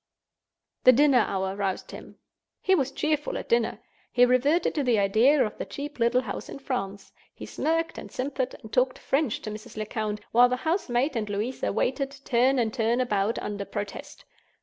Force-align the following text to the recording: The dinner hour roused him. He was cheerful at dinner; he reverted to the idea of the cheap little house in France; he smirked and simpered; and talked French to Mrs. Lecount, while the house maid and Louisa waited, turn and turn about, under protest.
The 0.83 0.91
dinner 0.93 1.19
hour 1.27 1.55
roused 1.55 1.91
him. 1.91 2.17
He 2.59 2.73
was 2.73 2.91
cheerful 2.91 3.37
at 3.37 3.47
dinner; 3.49 3.81
he 4.11 4.25
reverted 4.25 4.73
to 4.73 4.83
the 4.83 4.97
idea 4.97 5.45
of 5.45 5.59
the 5.59 5.63
cheap 5.65 5.99
little 5.99 6.21
house 6.21 6.49
in 6.49 6.57
France; 6.57 7.11
he 7.35 7.45
smirked 7.45 7.99
and 7.99 8.11
simpered; 8.11 8.55
and 8.63 8.73
talked 8.73 8.97
French 8.97 9.43
to 9.43 9.51
Mrs. 9.51 9.77
Lecount, 9.77 10.19
while 10.31 10.49
the 10.49 10.55
house 10.65 10.89
maid 10.89 11.15
and 11.15 11.29
Louisa 11.29 11.71
waited, 11.71 12.17
turn 12.25 12.57
and 12.57 12.73
turn 12.73 12.99
about, 12.99 13.37
under 13.37 13.63
protest. 13.63 14.25